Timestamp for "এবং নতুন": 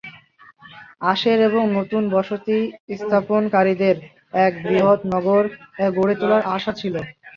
1.47-2.03